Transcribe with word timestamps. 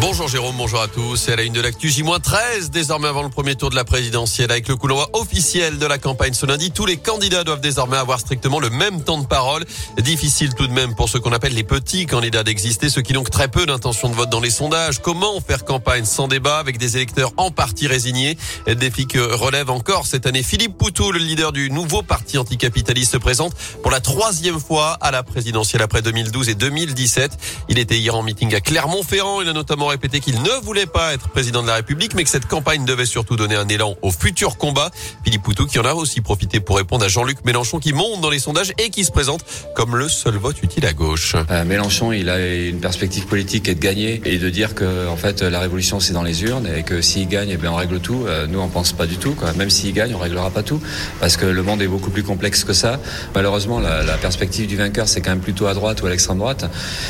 Bonjour 0.00 0.28
Jérôme, 0.28 0.56
bonjour 0.56 0.80
à 0.80 0.88
tous. 0.88 1.28
Et 1.28 1.32
à 1.32 1.36
la 1.36 1.42
une 1.42 1.52
de 1.52 1.60
l'actu 1.60 1.90
J-13, 1.90 2.70
désormais 2.70 3.08
avant 3.08 3.22
le 3.22 3.28
premier 3.28 3.54
tour 3.54 3.68
de 3.68 3.74
la 3.74 3.84
présidentielle. 3.84 4.50
Avec 4.50 4.66
le 4.66 4.76
coup 4.76 4.88
officiel 5.12 5.78
de 5.78 5.84
la 5.84 5.98
campagne 5.98 6.32
ce 6.32 6.46
lundi, 6.46 6.70
tous 6.70 6.86
les 6.86 6.96
candidats 6.96 7.44
doivent 7.44 7.60
désormais 7.60 7.98
avoir 7.98 8.18
strictement 8.18 8.60
le 8.60 8.70
même 8.70 9.04
temps 9.04 9.18
de 9.18 9.26
parole. 9.26 9.66
Difficile 9.98 10.54
tout 10.54 10.66
de 10.66 10.72
même 10.72 10.94
pour 10.94 11.10
ceux 11.10 11.20
qu'on 11.20 11.32
appelle 11.32 11.52
les 11.52 11.64
petits 11.64 12.06
candidats 12.06 12.42
d'exister, 12.42 12.88
ceux 12.88 13.02
qui 13.02 13.12
n'ont 13.12 13.24
que 13.24 13.30
très 13.30 13.48
peu 13.48 13.66
d'intention 13.66 14.08
de 14.08 14.14
vote 14.14 14.30
dans 14.30 14.40
les 14.40 14.48
sondages. 14.48 15.00
Comment 15.02 15.38
faire 15.42 15.66
campagne 15.66 16.06
sans 16.06 16.28
débat 16.28 16.56
avec 16.56 16.78
des 16.78 16.96
électeurs 16.96 17.32
en 17.36 17.50
partie 17.50 17.86
résignés? 17.86 18.38
Défi 18.66 19.06
que 19.06 19.18
relève 19.18 19.70
encore 19.70 20.06
cette 20.06 20.26
année 20.26 20.42
Philippe 20.42 20.78
Poutou, 20.78 21.12
le 21.12 21.18
leader 21.18 21.52
du 21.52 21.70
nouveau 21.70 22.00
parti 22.02 22.38
anticapitaliste, 22.38 23.12
se 23.12 23.18
présente 23.18 23.52
pour 23.82 23.90
la 23.90 24.00
troisième 24.00 24.60
fois 24.60 24.96
à 25.02 25.10
la 25.10 25.22
présidentielle 25.22 25.82
après 25.82 26.00
2012 26.00 26.48
et 26.48 26.54
2017. 26.54 27.32
Il 27.68 27.78
était 27.78 27.98
hier 27.98 28.14
en 28.14 28.22
meeting 28.22 28.54
à 28.54 28.60
Clermont-Ferrand. 28.60 29.42
Il 29.42 29.48
a 29.48 29.52
notamment 29.52 29.89
répété 29.90 30.20
qu'il 30.20 30.40
ne 30.42 30.64
voulait 30.64 30.86
pas 30.86 31.12
être 31.12 31.28
président 31.28 31.62
de 31.62 31.66
la 31.68 31.74
République, 31.74 32.14
mais 32.14 32.24
que 32.24 32.30
cette 32.30 32.46
campagne 32.46 32.84
devait 32.84 33.06
surtout 33.06 33.36
donner 33.36 33.56
un 33.56 33.68
élan 33.68 33.94
au 34.02 34.10
futur 34.10 34.56
combat. 34.56 34.90
Philippe 35.24 35.42
Poutou 35.42 35.66
qui 35.66 35.78
en 35.78 35.84
a 35.84 35.94
aussi 35.94 36.20
profité 36.20 36.60
pour 36.60 36.76
répondre 36.76 37.04
à 37.04 37.08
Jean-Luc 37.08 37.44
Mélenchon 37.44 37.78
qui 37.78 37.92
monte 37.92 38.20
dans 38.20 38.30
les 38.30 38.38
sondages 38.38 38.72
et 38.78 38.90
qui 38.90 39.04
se 39.04 39.10
présente 39.12 39.44
comme 39.74 39.96
le 39.96 40.08
seul 40.08 40.36
vote 40.36 40.62
utile 40.62 40.86
à 40.86 40.92
gauche. 40.92 41.36
Euh, 41.50 41.64
Mélenchon, 41.64 42.12
il 42.12 42.28
a 42.30 42.38
une 42.54 42.80
perspective 42.80 43.26
politique 43.26 43.68
et 43.68 43.74
de 43.74 43.80
gagner 43.80 44.20
et 44.24 44.38
de 44.38 44.50
dire 44.50 44.74
que 44.74 45.08
en 45.08 45.16
fait 45.16 45.42
la 45.42 45.60
révolution 45.60 46.00
c'est 46.00 46.12
dans 46.12 46.22
les 46.22 46.42
urnes 46.42 46.68
et 46.74 46.82
que 46.82 47.00
s'il 47.00 47.28
gagne, 47.28 47.50
eh 47.50 47.56
bien 47.56 47.72
on 47.72 47.76
règle 47.76 48.00
tout. 48.00 48.24
Euh, 48.26 48.46
nous 48.46 48.60
on 48.60 48.68
pense 48.68 48.92
pas 48.92 49.06
du 49.06 49.16
tout. 49.16 49.34
Quoi. 49.34 49.52
Même 49.54 49.70
s'il 49.70 49.92
gagne, 49.92 50.14
on 50.14 50.18
réglera 50.18 50.50
pas 50.50 50.62
tout 50.62 50.80
parce 51.20 51.36
que 51.36 51.46
le 51.46 51.62
monde 51.62 51.82
est 51.82 51.88
beaucoup 51.88 52.10
plus 52.10 52.22
complexe 52.22 52.64
que 52.64 52.72
ça. 52.72 52.98
Malheureusement, 53.34 53.80
la, 53.80 54.02
la 54.02 54.16
perspective 54.16 54.66
du 54.66 54.76
vainqueur 54.76 55.08
c'est 55.08 55.20
quand 55.20 55.30
même 55.30 55.40
plutôt 55.40 55.66
à 55.66 55.74
droite 55.74 56.02
ou 56.02 56.06
à 56.06 56.10
l'extrême 56.10 56.38
droite. 56.38 56.64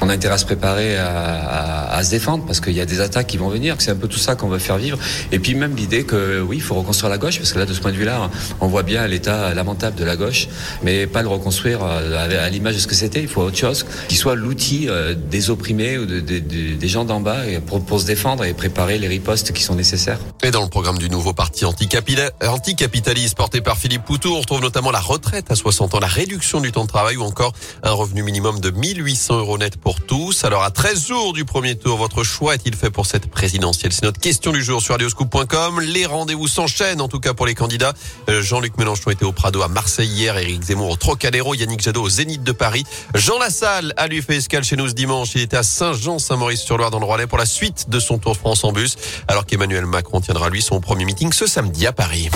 On 0.00 0.08
a 0.08 0.12
intérêt 0.12 0.34
à 0.34 0.38
se 0.38 0.44
préparer 0.44 0.96
à, 0.96 1.08
à, 1.08 1.96
à 1.96 2.04
se 2.04 2.10
défendre 2.10 2.44
parce 2.46 2.60
qu'il 2.64 2.74
y 2.74 2.80
a 2.80 2.86
des 2.86 3.00
attaques 3.00 3.26
qui 3.26 3.36
vont 3.36 3.48
venir. 3.48 3.76
C'est 3.78 3.90
un 3.90 3.96
peu 3.96 4.08
tout 4.08 4.18
ça 4.18 4.34
qu'on 4.34 4.48
veut 4.48 4.58
faire 4.58 4.78
vivre. 4.78 4.98
Et 5.32 5.38
puis 5.38 5.54
même 5.54 5.76
l'idée 5.76 6.04
que 6.04 6.40
oui, 6.40 6.56
il 6.56 6.62
faut 6.62 6.74
reconstruire 6.74 7.10
la 7.10 7.18
gauche, 7.18 7.38
parce 7.38 7.52
que 7.52 7.58
là, 7.58 7.66
de 7.66 7.74
ce 7.74 7.80
point 7.80 7.92
de 7.92 7.96
vue-là, 7.96 8.30
on 8.60 8.66
voit 8.66 8.82
bien 8.82 9.06
l'état 9.06 9.54
lamentable 9.54 9.96
de 9.96 10.04
la 10.04 10.16
gauche, 10.16 10.48
mais 10.82 11.06
pas 11.06 11.22
le 11.22 11.28
reconstruire 11.28 11.80
euh, 11.82 12.44
à 12.44 12.48
l'image 12.48 12.74
de 12.74 12.80
ce 12.80 12.86
que 12.86 12.94
c'était. 12.94 13.20
Il 13.20 13.28
faut 13.28 13.42
autre 13.42 13.56
chose 13.56 13.86
qui 14.08 14.16
soit 14.16 14.34
l'outil 14.34 14.88
euh, 14.88 15.14
des 15.14 15.50
opprimés 15.50 15.98
ou 15.98 16.06
de, 16.06 16.20
de, 16.20 16.38
de, 16.38 16.74
des 16.74 16.88
gens 16.88 17.04
d'en 17.04 17.20
bas 17.20 17.42
pour, 17.66 17.84
pour, 17.84 18.00
se 18.00 18.06
défendre 18.06 18.44
et 18.44 18.54
préparer 18.54 18.98
les 18.98 19.08
ripostes 19.08 19.52
qui 19.52 19.62
sont 19.62 19.74
nécessaires. 19.74 20.18
Et 20.42 20.50
dans 20.50 20.62
le 20.62 20.68
programme 20.68 20.98
du 20.98 21.08
nouveau 21.08 21.32
parti 21.32 21.64
anticapitaliste 21.64 23.36
porté 23.36 23.60
par 23.60 23.78
Philippe 23.78 24.04
Poutou, 24.04 24.34
on 24.34 24.40
retrouve 24.40 24.60
notamment 24.60 24.90
la 24.90 25.00
retraite 25.00 25.50
à 25.50 25.54
60 25.54 25.94
ans, 25.94 26.00
la 26.00 26.06
réduction 26.06 26.60
du 26.60 26.72
temps 26.72 26.84
de 26.84 26.88
travail 26.88 27.16
ou 27.16 27.22
encore 27.22 27.52
un 27.82 27.92
revenu 27.92 28.22
minimum 28.22 28.60
de 28.60 28.70
1800 28.70 29.38
euros 29.38 29.58
net 29.58 29.76
pour 29.76 30.00
tous. 30.00 30.44
Alors 30.44 30.62
à 30.62 30.70
13 30.70 31.06
jours 31.06 31.32
du 31.32 31.44
premier 31.44 31.76
tour, 31.76 31.96
votre 31.96 32.24
choix 32.24 32.43
est-il 32.52 32.76
fait 32.76 32.90
pour 32.90 33.06
cette 33.06 33.30
présidentielle? 33.30 33.92
C'est 33.92 34.04
notre 34.04 34.20
question 34.20 34.52
du 34.52 34.62
jour 34.62 34.82
sur 34.82 34.94
radioscoop.com. 34.94 35.80
Les 35.80 36.04
rendez-vous 36.04 36.48
s'enchaînent, 36.48 37.00
en 37.00 37.08
tout 37.08 37.20
cas 37.20 37.32
pour 37.32 37.46
les 37.46 37.54
candidats. 37.54 37.94
Euh, 38.28 38.42
Jean-Luc 38.42 38.76
Mélenchon 38.76 39.10
était 39.10 39.24
au 39.24 39.32
Prado 39.32 39.62
à 39.62 39.68
Marseille 39.68 40.08
hier, 40.08 40.36
Éric 40.36 40.62
Zemmour 40.62 40.90
au 40.90 40.96
Trocadéro, 40.96 41.54
Yannick 41.54 41.80
Jadot 41.80 42.02
au 42.02 42.08
Zénith 42.08 42.42
de 42.42 42.52
Paris. 42.52 42.84
Jean 43.14 43.38
Lassalle 43.38 43.94
a 43.96 44.06
lui 44.06 44.20
fait 44.20 44.36
escale 44.36 44.64
chez 44.64 44.76
nous 44.76 44.88
ce 44.88 44.94
dimanche. 44.94 45.30
Il 45.34 45.40
était 45.40 45.56
à 45.56 45.62
Saint-Jean-Saint-Maurice-sur-Loire 45.62 46.90
dans 46.90 46.98
le 46.98 47.06
Roillet 47.06 47.26
pour 47.26 47.38
la 47.38 47.46
suite 47.46 47.88
de 47.88 47.98
son 47.98 48.18
Tour 48.18 48.36
France 48.36 48.64
en 48.64 48.72
bus, 48.72 48.96
alors 49.28 49.46
qu'Emmanuel 49.46 49.86
Macron 49.86 50.20
tiendra 50.20 50.50
lui 50.50 50.60
son 50.60 50.80
premier 50.80 51.04
meeting 51.04 51.32
ce 51.32 51.46
samedi 51.46 51.86
à 51.86 51.92
Paris. 51.92 52.28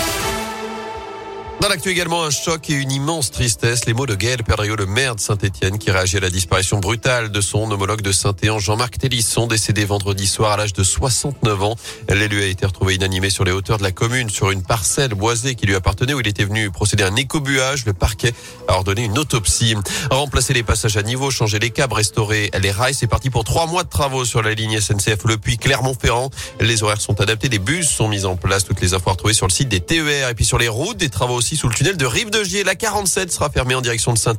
Dans 1.61 1.67
l'actu 1.67 1.89
également, 1.89 2.23
un 2.23 2.29
choc 2.29 2.69
et 2.69 2.73
une 2.73 2.89
immense 2.89 3.31
tristesse. 3.31 3.85
Les 3.85 3.93
mots 3.93 4.05
de 4.05 4.15
Gaël 4.15 4.43
Perdriau, 4.45 4.77
le 4.77 4.85
maire 4.85 5.15
de 5.15 5.19
Saint-Etienne, 5.19 5.77
qui 5.77 5.91
réagit 5.91 6.15
à 6.15 6.21
la 6.21 6.29
disparition 6.29 6.79
brutale 6.79 7.31
de 7.31 7.41
son 7.41 7.69
homologue 7.69 8.01
de 8.01 8.13
Saint-Étienne, 8.13 8.59
Jean-Marc 8.59 8.97
Télisson, 8.97 9.45
décédé 9.45 9.83
vendredi 9.83 10.25
soir 10.25 10.53
à 10.53 10.57
l'âge 10.57 10.71
de 10.71 10.83
69 10.83 11.61
ans. 11.63 11.75
L'élu 12.07 12.41
a 12.41 12.45
été 12.45 12.65
retrouvé 12.65 12.95
inanimé 12.95 13.29
sur 13.29 13.43
les 13.43 13.51
hauteurs 13.51 13.77
de 13.77 13.83
la 13.83 13.91
commune, 13.91 14.29
sur 14.29 14.51
une 14.51 14.63
parcelle 14.63 15.13
boisée 15.15 15.55
qui 15.55 15.65
lui 15.65 15.75
appartenait 15.75 16.13
où 16.13 16.21
il 16.21 16.27
était 16.29 16.45
venu 16.45 16.71
procéder 16.71 17.03
à 17.03 17.07
un 17.07 17.15
écobuage. 17.17 17.85
Le 17.85 17.91
parquet 17.91 18.33
a 18.69 18.75
ordonné 18.75 19.03
une 19.03 19.19
autopsie. 19.19 19.75
Remplacer 20.11 20.53
les 20.53 20.63
passages 20.63 20.95
à 20.95 21.03
niveau, 21.03 21.29
changer 21.29 21.59
les 21.59 21.71
câbles, 21.71 21.93
restaurer 21.93 22.51
les 22.57 22.71
rails. 22.71 22.93
C'est 22.93 23.07
parti 23.07 23.29
pour 23.29 23.43
trois 23.43 23.67
mois 23.67 23.83
de 23.83 23.89
travaux 23.89 24.23
sur 24.23 24.41
la 24.41 24.53
ligne 24.53 24.79
SNCF 24.79 25.25
Le 25.25 25.37
Puy 25.37 25.57
Clermont-Ferrand. 25.57 26.29
Les 26.61 26.83
horaires 26.83 27.01
sont 27.01 27.19
adaptés, 27.19 27.49
des 27.49 27.59
bus 27.59 27.89
sont 27.89 28.07
mis 28.07 28.23
en 28.23 28.37
place. 28.37 28.63
Toutes 28.63 28.79
les 28.79 28.93
infos 28.93 29.09
retrouvées 29.09 29.33
sur 29.33 29.45
le 29.45 29.51
site 29.51 29.67
des 29.67 29.81
TER 29.81 30.29
et 30.29 30.35
puis 30.35 30.45
sur 30.45 30.57
les 30.57 30.69
routes, 30.69 30.95
des 30.95 31.09
travaux 31.09 31.35
aussi 31.35 31.48
sous 31.55 31.67
le 31.67 31.73
tunnel 31.73 31.97
de 31.97 32.05
Rive 32.05 32.29
de 32.29 32.43
Gier. 32.43 32.63
La 32.63 32.75
47 32.75 33.31
sera 33.31 33.49
fermée 33.49 33.75
en 33.75 33.81
direction 33.81 34.13
de 34.13 34.17
saint 34.17 34.29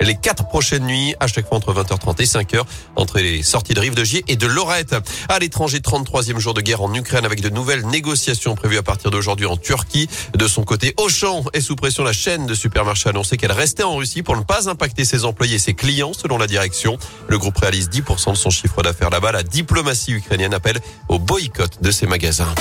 les 0.00 0.14
quatre 0.14 0.46
prochaines 0.48 0.84
nuits, 0.84 1.14
à 1.20 1.26
chaque 1.26 1.48
fois 1.48 1.56
entre 1.56 1.72
20h30 1.72 2.20
et 2.20 2.24
5h, 2.24 2.62
entre 2.96 3.18
les 3.18 3.42
sorties 3.42 3.74
de 3.74 3.80
Rive 3.80 3.94
de 3.94 4.04
Gier 4.04 4.24
et 4.28 4.36
de 4.36 4.46
Lorette. 4.46 4.94
À 5.28 5.38
l'étranger, 5.38 5.78
33e 5.78 6.38
jour 6.38 6.54
de 6.54 6.60
guerre 6.60 6.82
en 6.82 6.92
Ukraine 6.94 7.24
avec 7.24 7.40
de 7.40 7.48
nouvelles 7.48 7.86
négociations 7.86 8.54
prévues 8.54 8.78
à 8.78 8.82
partir 8.82 9.10
d'aujourd'hui 9.10 9.46
en 9.46 9.56
Turquie. 9.56 10.08
De 10.34 10.46
son 10.48 10.64
côté, 10.64 10.94
Auchan 10.98 11.44
est 11.52 11.60
sous 11.60 11.76
pression. 11.76 12.04
La 12.04 12.12
chaîne 12.12 12.46
de 12.46 12.54
supermarchés 12.54 13.08
a 13.08 13.10
annoncé 13.10 13.36
qu'elle 13.36 13.52
restait 13.52 13.82
en 13.82 13.96
Russie 13.96 14.22
pour 14.22 14.36
ne 14.36 14.42
pas 14.42 14.68
impacter 14.68 15.04
ses 15.04 15.24
employés 15.24 15.56
et 15.56 15.60
ses 15.60 15.74
clients, 15.74 16.12
selon 16.12 16.38
la 16.38 16.46
direction. 16.46 16.98
Le 17.28 17.38
groupe 17.38 17.56
réalise 17.58 17.88
10% 17.88 18.32
de 18.32 18.36
son 18.36 18.50
chiffre 18.50 18.82
d'affaires 18.82 19.10
là-bas. 19.10 19.32
La 19.32 19.42
diplomatie 19.42 20.12
ukrainienne 20.12 20.54
appelle 20.54 20.80
au 21.08 21.18
boycott 21.18 21.82
de 21.82 21.90
ses 21.90 22.06
magasins. 22.06 22.54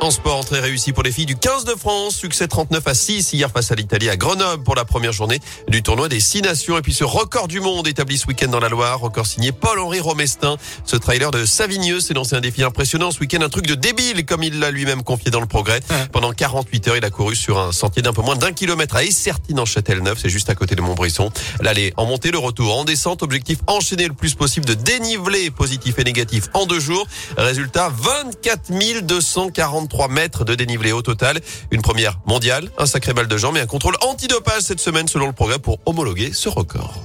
En 0.00 0.12
sport, 0.12 0.44
très 0.44 0.60
réussi 0.60 0.92
pour 0.92 1.02
les 1.02 1.10
filles 1.10 1.26
du 1.26 1.34
15 1.34 1.64
de 1.64 1.74
France. 1.74 2.14
Succès 2.14 2.46
39 2.46 2.86
à 2.86 2.94
6 2.94 3.32
hier 3.32 3.50
face 3.50 3.72
à 3.72 3.74
l'Italie 3.74 4.08
à 4.08 4.16
Grenoble 4.16 4.62
pour 4.62 4.76
la 4.76 4.84
première 4.84 5.12
journée 5.12 5.40
du 5.66 5.82
tournoi 5.82 6.08
des 6.08 6.20
6 6.20 6.42
nations. 6.42 6.78
Et 6.78 6.82
puis 6.82 6.94
ce 6.94 7.02
record 7.02 7.48
du 7.48 7.58
monde 7.58 7.88
établi 7.88 8.16
ce 8.16 8.28
week-end 8.28 8.46
dans 8.46 8.60
la 8.60 8.68
Loire, 8.68 9.00
record 9.00 9.26
signé 9.26 9.50
Paul-Henri 9.50 9.98
Romestin. 9.98 10.56
Ce 10.84 10.94
trailer 10.94 11.32
de 11.32 11.44
Savigneux 11.44 11.98
s'est 11.98 12.14
lancé 12.14 12.36
un 12.36 12.40
défi 12.40 12.62
impressionnant 12.62 13.10
ce 13.10 13.18
week-end, 13.18 13.42
un 13.42 13.48
truc 13.48 13.66
de 13.66 13.74
débile 13.74 14.24
comme 14.24 14.44
il 14.44 14.60
l'a 14.60 14.70
lui-même 14.70 15.02
confié 15.02 15.32
dans 15.32 15.40
le 15.40 15.46
progrès. 15.46 15.80
Pendant 16.12 16.32
48 16.32 16.88
heures, 16.88 16.96
il 16.96 17.04
a 17.04 17.10
couru 17.10 17.34
sur 17.34 17.58
un 17.58 17.72
sentier 17.72 18.00
d'un 18.00 18.12
peu 18.12 18.22
moins 18.22 18.36
d'un 18.36 18.52
kilomètre 18.52 18.94
à 18.94 19.02
Essertine 19.02 19.58
en 19.58 19.64
Châtelneuf, 19.64 20.20
c'est 20.22 20.28
juste 20.28 20.48
à 20.48 20.54
côté 20.54 20.76
de 20.76 20.80
Montbrisson. 20.80 21.32
L'aller 21.60 21.92
en 21.96 22.06
montée, 22.06 22.30
le 22.30 22.38
retour 22.38 22.78
en 22.78 22.84
descente, 22.84 23.24
objectif 23.24 23.58
enchaîner 23.66 24.06
le 24.06 24.14
plus 24.14 24.34
possible 24.34 24.64
de 24.64 24.74
déniveler 24.74 25.50
positif 25.50 25.98
et 25.98 26.04
négatif 26.04 26.44
en 26.54 26.66
deux 26.66 26.80
jours. 26.80 27.06
Résultat 27.36 27.90
24 27.90 29.02
240 29.02 29.88
3 29.98 30.06
mètres 30.06 30.44
de 30.44 30.54
dénivelé 30.54 30.92
au 30.92 31.02
total. 31.02 31.40
Une 31.72 31.82
première 31.82 32.20
mondiale, 32.24 32.70
un 32.78 32.86
sacré 32.86 33.14
balle 33.14 33.26
de 33.26 33.36
jambes 33.36 33.56
et 33.56 33.60
un 33.60 33.66
contrôle 33.66 33.96
antidopage 34.00 34.62
cette 34.62 34.78
semaine 34.78 35.08
selon 35.08 35.26
le 35.26 35.32
progrès 35.32 35.58
pour 35.58 35.80
homologuer 35.86 36.32
ce 36.32 36.48
record. 36.48 37.02